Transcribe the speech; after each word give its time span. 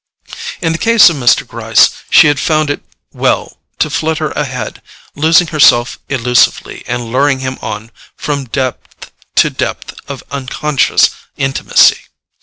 In 0.61 0.71
the 0.71 0.79
case 0.79 1.11
of 1.11 1.15
Mr. 1.17 1.45
Gryce 1.47 1.91
she 2.09 2.25
had 2.25 2.39
found 2.39 2.71
it 2.71 2.81
well 3.13 3.59
to 3.77 3.87
flutter 3.91 4.31
ahead, 4.31 4.81
losing 5.13 5.45
herself 5.45 5.99
elusively 6.09 6.83
and 6.87 7.11
luring 7.11 7.41
him 7.41 7.59
on 7.61 7.91
from 8.15 8.45
depth 8.45 9.11
to 9.35 9.51
depth 9.51 9.93
of 10.07 10.23
unconscious 10.31 11.11
intimacy. 11.37 11.99